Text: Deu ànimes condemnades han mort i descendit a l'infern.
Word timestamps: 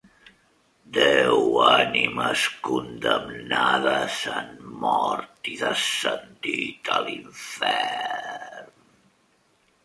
Deu 0.93 1.59
ànimes 1.65 2.45
condemnades 2.67 4.15
han 4.37 4.49
mort 4.85 5.51
i 5.53 5.55
descendit 5.61 6.91
a 6.97 6.99
l'infern. 7.07 8.75